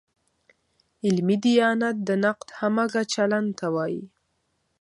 [1.05, 4.03] علمي دیانت د نقد همغه چلن ته وایي.